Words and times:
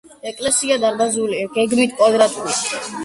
ეკლესია 0.29 0.77
დარბაზულია, 0.85 1.49
გეგმით 1.59 1.95
კვადრატული. 2.01 2.57